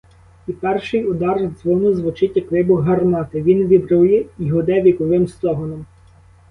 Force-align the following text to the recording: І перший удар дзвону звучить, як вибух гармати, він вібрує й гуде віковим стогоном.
І 0.47 0.51
перший 0.53 1.05
удар 1.05 1.41
дзвону 1.49 1.93
звучить, 1.93 2.35
як 2.35 2.51
вибух 2.51 2.81
гармати, 2.81 3.41
він 3.41 3.67
вібрує 3.67 4.25
й 4.39 4.49
гуде 4.51 4.81
віковим 4.81 5.27
стогоном. 5.27 5.85